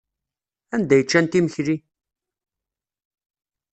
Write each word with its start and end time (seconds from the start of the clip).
Anda 0.75 0.93
ay 0.95 1.03
ččant 1.05 1.37
imekli? 1.39 1.75